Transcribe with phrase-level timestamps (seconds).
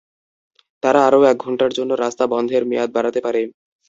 [0.83, 3.41] তারা আরও এক ঘন্টার জন্য রাস্তা বন্ধের মেয়াদ বাড়াতে পারে।